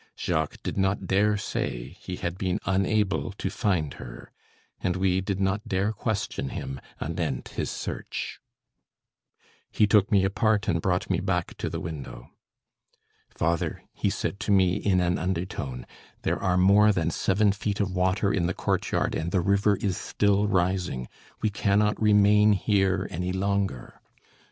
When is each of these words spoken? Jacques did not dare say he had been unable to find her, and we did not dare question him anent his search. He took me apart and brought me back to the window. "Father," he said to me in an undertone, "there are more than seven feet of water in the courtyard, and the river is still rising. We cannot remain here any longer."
Jacques 0.17 0.63
did 0.63 0.79
not 0.79 1.05
dare 1.05 1.37
say 1.37 1.89
he 2.01 2.15
had 2.15 2.35
been 2.35 2.57
unable 2.65 3.31
to 3.33 3.51
find 3.51 3.93
her, 4.01 4.31
and 4.79 4.95
we 4.95 5.21
did 5.21 5.39
not 5.39 5.67
dare 5.67 5.93
question 5.93 6.49
him 6.49 6.81
anent 6.99 7.49
his 7.49 7.69
search. 7.69 8.39
He 9.71 9.85
took 9.85 10.11
me 10.11 10.23
apart 10.25 10.67
and 10.67 10.81
brought 10.81 11.07
me 11.11 11.19
back 11.19 11.55
to 11.57 11.69
the 11.69 11.79
window. 11.79 12.31
"Father," 13.29 13.83
he 13.93 14.09
said 14.09 14.39
to 14.39 14.51
me 14.51 14.73
in 14.77 14.99
an 15.01 15.19
undertone, 15.19 15.85
"there 16.23 16.41
are 16.41 16.57
more 16.57 16.91
than 16.91 17.11
seven 17.11 17.51
feet 17.51 17.79
of 17.79 17.91
water 17.91 18.33
in 18.33 18.47
the 18.47 18.55
courtyard, 18.55 19.13
and 19.13 19.31
the 19.31 19.39
river 19.39 19.75
is 19.75 19.97
still 19.97 20.47
rising. 20.47 21.07
We 21.43 21.51
cannot 21.51 22.01
remain 22.01 22.53
here 22.53 23.07
any 23.11 23.31
longer." 23.33 24.01